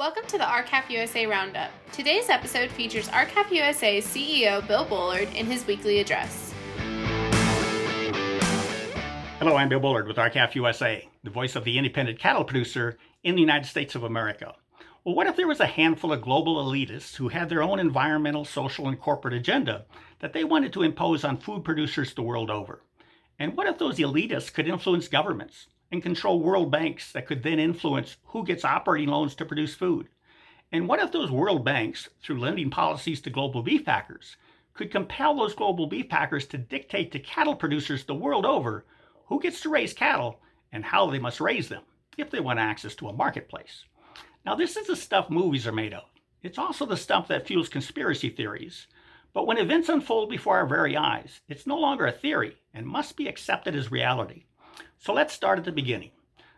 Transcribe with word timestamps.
Welcome 0.00 0.24
to 0.28 0.38
the 0.38 0.48
R-CALF 0.48 0.88
USA 0.88 1.26
Roundup. 1.26 1.70
Today's 1.92 2.30
episode 2.30 2.70
features 2.70 3.10
R-CALF 3.10 3.52
USA's 3.52 4.06
CEO 4.06 4.66
Bill 4.66 4.86
Bullard 4.86 5.28
in 5.34 5.44
his 5.44 5.66
weekly 5.66 5.98
address. 5.98 6.54
Hello, 9.38 9.56
I'm 9.56 9.68
Bill 9.68 9.78
Bullard 9.78 10.08
with 10.08 10.18
R-CALF 10.18 10.56
USA, 10.56 11.06
the 11.22 11.28
voice 11.28 11.54
of 11.54 11.64
the 11.64 11.76
independent 11.76 12.18
cattle 12.18 12.44
producer 12.44 12.96
in 13.24 13.34
the 13.34 13.42
United 13.42 13.68
States 13.68 13.94
of 13.94 14.02
America. 14.02 14.54
Well, 15.04 15.14
what 15.14 15.26
if 15.26 15.36
there 15.36 15.46
was 15.46 15.60
a 15.60 15.66
handful 15.66 16.14
of 16.14 16.22
global 16.22 16.64
elitists 16.64 17.16
who 17.16 17.28
had 17.28 17.50
their 17.50 17.62
own 17.62 17.78
environmental, 17.78 18.46
social, 18.46 18.88
and 18.88 18.98
corporate 18.98 19.34
agenda 19.34 19.84
that 20.20 20.32
they 20.32 20.44
wanted 20.44 20.72
to 20.72 20.82
impose 20.82 21.24
on 21.24 21.36
food 21.36 21.62
producers 21.62 22.14
the 22.14 22.22
world 22.22 22.48
over? 22.48 22.82
And 23.38 23.54
what 23.54 23.66
if 23.66 23.76
those 23.76 23.98
elitists 23.98 24.50
could 24.50 24.66
influence 24.66 25.08
governments, 25.08 25.66
and 25.92 26.02
control 26.02 26.40
world 26.40 26.70
banks 26.70 27.12
that 27.12 27.26
could 27.26 27.42
then 27.42 27.58
influence 27.58 28.16
who 28.24 28.44
gets 28.44 28.64
operating 28.64 29.08
loans 29.08 29.34
to 29.34 29.44
produce 29.44 29.74
food? 29.74 30.08
And 30.72 30.88
what 30.88 31.00
if 31.00 31.10
those 31.10 31.30
world 31.30 31.64
banks, 31.64 32.08
through 32.22 32.38
lending 32.38 32.70
policies 32.70 33.20
to 33.22 33.30
global 33.30 33.62
beef 33.62 33.84
packers, 33.84 34.36
could 34.74 34.90
compel 34.90 35.36
those 35.36 35.54
global 35.54 35.86
beef 35.86 36.08
packers 36.08 36.46
to 36.46 36.58
dictate 36.58 37.10
to 37.12 37.18
cattle 37.18 37.56
producers 37.56 38.04
the 38.04 38.14
world 38.14 38.46
over 38.46 38.86
who 39.26 39.40
gets 39.40 39.60
to 39.62 39.68
raise 39.68 39.92
cattle 39.92 40.40
and 40.72 40.84
how 40.84 41.10
they 41.10 41.18
must 41.18 41.40
raise 41.40 41.68
them 41.68 41.82
if 42.16 42.30
they 42.30 42.40
want 42.40 42.58
access 42.58 42.94
to 42.94 43.08
a 43.08 43.12
marketplace? 43.12 43.84
Now, 44.46 44.54
this 44.54 44.76
is 44.76 44.86
the 44.86 44.96
stuff 44.96 45.28
movies 45.28 45.66
are 45.66 45.72
made 45.72 45.92
of. 45.92 46.04
It's 46.42 46.58
also 46.58 46.86
the 46.86 46.96
stuff 46.96 47.28
that 47.28 47.46
fuels 47.46 47.68
conspiracy 47.68 48.30
theories. 48.30 48.86
But 49.32 49.46
when 49.46 49.58
events 49.58 49.88
unfold 49.88 50.30
before 50.30 50.56
our 50.56 50.66
very 50.66 50.96
eyes, 50.96 51.40
it's 51.48 51.66
no 51.66 51.76
longer 51.76 52.06
a 52.06 52.12
theory 52.12 52.56
and 52.72 52.86
must 52.86 53.16
be 53.16 53.28
accepted 53.28 53.76
as 53.76 53.90
reality. 53.90 54.44
So 54.98 55.12
let's 55.12 55.34
start 55.34 55.58
at 55.58 55.64
the 55.64 55.72
beginning. 55.72 56.10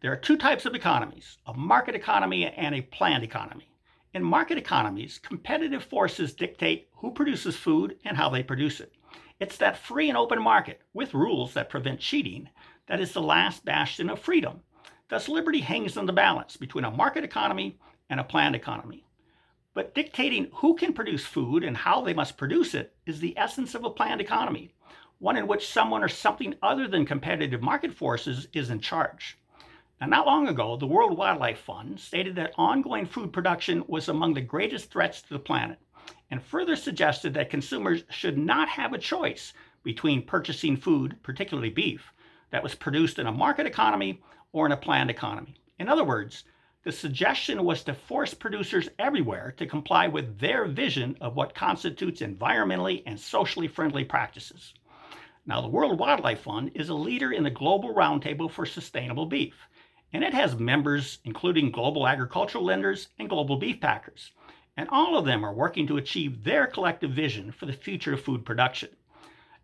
There 0.00 0.12
are 0.12 0.16
two 0.16 0.36
types 0.36 0.66
of 0.66 0.74
economies 0.74 1.38
a 1.46 1.54
market 1.54 1.94
economy 1.94 2.46
and 2.46 2.74
a 2.74 2.82
planned 2.82 3.24
economy. 3.24 3.68
In 4.12 4.22
market 4.22 4.58
economies, 4.58 5.18
competitive 5.18 5.82
forces 5.84 6.34
dictate 6.34 6.88
who 6.92 7.12
produces 7.12 7.56
food 7.56 7.96
and 8.04 8.16
how 8.16 8.28
they 8.28 8.42
produce 8.42 8.80
it. 8.80 8.92
It's 9.40 9.56
that 9.56 9.78
free 9.78 10.08
and 10.08 10.16
open 10.16 10.42
market, 10.42 10.82
with 10.92 11.14
rules 11.14 11.54
that 11.54 11.68
prevent 11.68 12.00
cheating, 12.00 12.48
that 12.86 13.00
is 13.00 13.12
the 13.12 13.22
last 13.22 13.64
bastion 13.64 14.08
of 14.08 14.20
freedom. 14.20 14.60
Thus, 15.08 15.28
liberty 15.28 15.60
hangs 15.60 15.96
on 15.96 16.06
the 16.06 16.12
balance 16.12 16.56
between 16.56 16.84
a 16.84 16.90
market 16.90 17.24
economy 17.24 17.78
and 18.08 18.20
a 18.20 18.24
planned 18.24 18.54
economy. 18.54 19.04
But 19.74 19.94
dictating 19.94 20.50
who 20.54 20.76
can 20.76 20.92
produce 20.92 21.26
food 21.26 21.64
and 21.64 21.76
how 21.76 22.00
they 22.00 22.14
must 22.14 22.36
produce 22.36 22.74
it 22.74 22.94
is 23.06 23.20
the 23.20 23.36
essence 23.36 23.74
of 23.74 23.84
a 23.84 23.90
planned 23.90 24.20
economy 24.20 24.72
one 25.24 25.38
in 25.38 25.46
which 25.46 25.66
someone 25.66 26.04
or 26.04 26.08
something 26.08 26.54
other 26.62 26.86
than 26.86 27.06
competitive 27.06 27.62
market 27.62 27.94
forces 27.94 28.46
is 28.52 28.68
in 28.68 28.78
charge. 28.78 29.38
Now, 29.98 30.06
not 30.06 30.26
long 30.26 30.48
ago, 30.48 30.76
the 30.76 30.86
World 30.86 31.16
Wildlife 31.16 31.60
Fund 31.60 31.98
stated 31.98 32.36
that 32.36 32.52
ongoing 32.58 33.06
food 33.06 33.32
production 33.32 33.82
was 33.86 34.10
among 34.10 34.34
the 34.34 34.42
greatest 34.42 34.90
threats 34.90 35.22
to 35.22 35.30
the 35.30 35.38
planet, 35.38 35.78
and 36.30 36.42
further 36.42 36.76
suggested 36.76 37.32
that 37.32 37.48
consumers 37.48 38.04
should 38.10 38.36
not 38.36 38.68
have 38.68 38.92
a 38.92 38.98
choice 38.98 39.54
between 39.82 40.26
purchasing 40.26 40.76
food, 40.76 41.16
particularly 41.22 41.70
beef, 41.70 42.12
that 42.50 42.62
was 42.62 42.74
produced 42.74 43.18
in 43.18 43.26
a 43.26 43.32
market 43.32 43.66
economy 43.66 44.22
or 44.52 44.66
in 44.66 44.72
a 44.72 44.76
planned 44.76 45.08
economy. 45.08 45.54
In 45.78 45.88
other 45.88 46.04
words, 46.04 46.44
the 46.82 46.92
suggestion 46.92 47.64
was 47.64 47.82
to 47.84 47.94
force 47.94 48.34
producers 48.34 48.90
everywhere 48.98 49.54
to 49.56 49.64
comply 49.64 50.06
with 50.06 50.38
their 50.38 50.66
vision 50.66 51.16
of 51.22 51.34
what 51.34 51.54
constitutes 51.54 52.20
environmentally 52.20 53.02
and 53.06 53.18
socially 53.18 53.68
friendly 53.68 54.04
practices. 54.04 54.74
Now, 55.46 55.60
the 55.60 55.68
World 55.68 55.98
Wildlife 55.98 56.40
Fund 56.40 56.70
is 56.74 56.88
a 56.88 56.94
leader 56.94 57.30
in 57.30 57.42
the 57.42 57.50
Global 57.50 57.94
Roundtable 57.94 58.50
for 58.50 58.64
Sustainable 58.64 59.26
Beef, 59.26 59.68
and 60.10 60.24
it 60.24 60.32
has 60.32 60.58
members 60.58 61.18
including 61.22 61.70
global 61.70 62.08
agricultural 62.08 62.64
lenders 62.64 63.08
and 63.18 63.28
global 63.28 63.56
beef 63.56 63.78
packers. 63.78 64.32
And 64.74 64.88
all 64.88 65.18
of 65.18 65.26
them 65.26 65.44
are 65.44 65.52
working 65.52 65.86
to 65.88 65.98
achieve 65.98 66.44
their 66.44 66.66
collective 66.66 67.10
vision 67.10 67.52
for 67.52 67.66
the 67.66 67.74
future 67.74 68.14
of 68.14 68.22
food 68.22 68.46
production. 68.46 68.96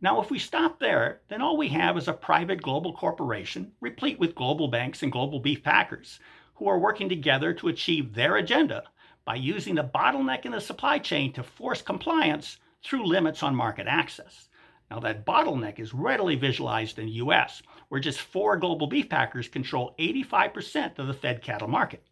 Now, 0.00 0.20
if 0.20 0.32
we 0.32 0.40
stop 0.40 0.80
there, 0.80 1.20
then 1.28 1.40
all 1.40 1.56
we 1.56 1.68
have 1.68 1.96
is 1.96 2.08
a 2.08 2.12
private 2.12 2.60
global 2.60 2.92
corporation 2.92 3.70
replete 3.80 4.18
with 4.18 4.34
global 4.34 4.66
banks 4.66 5.04
and 5.04 5.12
global 5.12 5.38
beef 5.38 5.62
packers 5.62 6.18
who 6.56 6.66
are 6.66 6.78
working 6.80 7.08
together 7.08 7.54
to 7.54 7.68
achieve 7.68 8.14
their 8.14 8.34
agenda 8.34 8.82
by 9.24 9.36
using 9.36 9.76
the 9.76 9.84
bottleneck 9.84 10.44
in 10.44 10.50
the 10.50 10.60
supply 10.60 10.98
chain 10.98 11.32
to 11.34 11.44
force 11.44 11.82
compliance 11.82 12.58
through 12.82 13.06
limits 13.06 13.44
on 13.44 13.54
market 13.54 13.86
access. 13.86 14.48
Now, 14.90 15.00
that 15.00 15.26
bottleneck 15.26 15.78
is 15.78 15.92
readily 15.92 16.34
visualized 16.34 16.98
in 16.98 17.06
the 17.06 17.12
US, 17.12 17.62
where 17.88 18.00
just 18.00 18.20
four 18.20 18.56
global 18.56 18.86
beef 18.86 19.08
packers 19.08 19.48
control 19.48 19.94
85% 19.98 20.98
of 20.98 21.06
the 21.06 21.14
fed 21.14 21.42
cattle 21.42 21.68
market. 21.68 22.06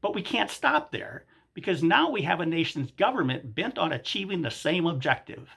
But 0.00 0.14
we 0.14 0.22
can't 0.22 0.50
stop 0.50 0.90
there 0.90 1.24
because 1.54 1.82
now 1.82 2.10
we 2.10 2.22
have 2.22 2.40
a 2.40 2.46
nation's 2.46 2.90
government 2.92 3.54
bent 3.54 3.78
on 3.78 3.92
achieving 3.92 4.42
the 4.42 4.50
same 4.50 4.86
objective 4.86 5.48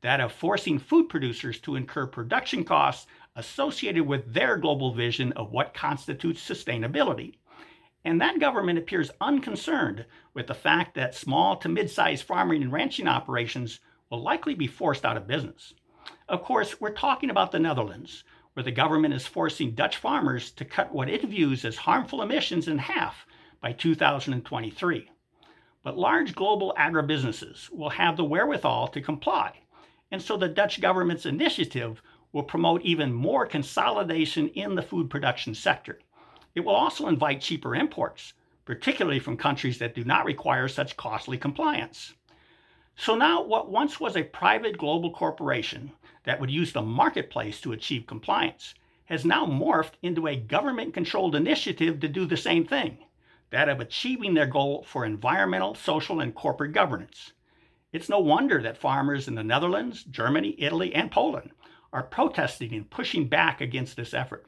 that 0.00 0.20
of 0.20 0.32
forcing 0.32 0.78
food 0.78 1.08
producers 1.08 1.60
to 1.60 1.76
incur 1.76 2.06
production 2.06 2.64
costs 2.64 3.06
associated 3.36 4.06
with 4.06 4.32
their 4.32 4.56
global 4.56 4.92
vision 4.92 5.32
of 5.32 5.52
what 5.52 5.74
constitutes 5.74 6.46
sustainability. 6.46 7.34
And 8.04 8.20
that 8.20 8.40
government 8.40 8.78
appears 8.78 9.10
unconcerned 9.20 10.04
with 10.34 10.48
the 10.48 10.54
fact 10.54 10.94
that 10.94 11.14
small 11.14 11.56
to 11.58 11.68
mid 11.68 11.88
sized 11.88 12.24
farming 12.24 12.62
and 12.62 12.72
ranching 12.72 13.06
operations 13.06 13.80
will 14.10 14.22
likely 14.22 14.54
be 14.54 14.66
forced 14.66 15.04
out 15.04 15.16
of 15.16 15.28
business. 15.28 15.72
Of 16.28 16.42
course, 16.42 16.80
we're 16.80 16.90
talking 16.90 17.30
about 17.30 17.52
the 17.52 17.58
Netherlands, 17.58 18.24
where 18.54 18.64
the 18.64 18.70
government 18.70 19.14
is 19.14 19.26
forcing 19.26 19.74
Dutch 19.74 19.96
farmers 19.96 20.50
to 20.52 20.64
cut 20.64 20.92
what 20.92 21.08
it 21.08 21.22
views 21.24 21.64
as 21.64 21.76
harmful 21.76 22.22
emissions 22.22 22.68
in 22.68 22.78
half 22.78 23.26
by 23.60 23.72
2023. 23.72 25.10
But 25.82 25.98
large 25.98 26.34
global 26.34 26.74
agribusinesses 26.78 27.70
will 27.70 27.90
have 27.90 28.16
the 28.16 28.24
wherewithal 28.24 28.88
to 28.88 29.00
comply, 29.00 29.60
and 30.10 30.22
so 30.22 30.36
the 30.36 30.48
Dutch 30.48 30.80
government's 30.80 31.26
initiative 31.26 32.02
will 32.32 32.42
promote 32.42 32.82
even 32.82 33.12
more 33.12 33.46
consolidation 33.46 34.48
in 34.48 34.74
the 34.74 34.82
food 34.82 35.10
production 35.10 35.54
sector. 35.54 35.98
It 36.54 36.60
will 36.60 36.74
also 36.74 37.08
invite 37.08 37.40
cheaper 37.40 37.74
imports, 37.74 38.34
particularly 38.64 39.18
from 39.18 39.36
countries 39.36 39.78
that 39.78 39.94
do 39.94 40.04
not 40.04 40.24
require 40.24 40.68
such 40.68 40.96
costly 40.96 41.38
compliance. 41.38 42.14
So 42.96 43.14
now, 43.14 43.42
what 43.42 43.70
once 43.70 43.98
was 43.98 44.16
a 44.16 44.22
private 44.22 44.76
global 44.78 45.10
corporation 45.10 45.92
that 46.24 46.40
would 46.40 46.50
use 46.50 46.72
the 46.72 46.82
marketplace 46.82 47.60
to 47.62 47.72
achieve 47.72 48.06
compliance 48.06 48.74
has 49.06 49.24
now 49.24 49.46
morphed 49.46 49.94
into 50.02 50.26
a 50.26 50.36
government 50.36 50.94
controlled 50.94 51.34
initiative 51.34 52.00
to 52.00 52.08
do 52.08 52.26
the 52.26 52.36
same 52.36 52.66
thing 52.66 52.98
that 53.50 53.68
of 53.68 53.80
achieving 53.80 54.32
their 54.34 54.46
goal 54.46 54.82
for 54.88 55.04
environmental, 55.04 55.74
social, 55.74 56.20
and 56.20 56.34
corporate 56.34 56.72
governance. 56.72 57.32
It's 57.92 58.08
no 58.08 58.18
wonder 58.18 58.62
that 58.62 58.78
farmers 58.78 59.28
in 59.28 59.34
the 59.34 59.44
Netherlands, 59.44 60.04
Germany, 60.04 60.54
Italy, 60.58 60.94
and 60.94 61.10
Poland 61.10 61.50
are 61.92 62.02
protesting 62.02 62.72
and 62.72 62.88
pushing 62.88 63.28
back 63.28 63.60
against 63.60 63.96
this 63.96 64.14
effort. 64.14 64.46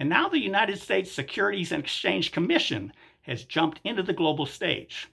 And 0.00 0.08
now 0.08 0.28
the 0.28 0.40
United 0.40 0.80
States 0.80 1.12
Securities 1.12 1.70
and 1.70 1.84
Exchange 1.84 2.32
Commission 2.32 2.92
has 3.22 3.44
jumped 3.44 3.80
into 3.84 4.02
the 4.02 4.12
global 4.12 4.46
stage. 4.46 5.08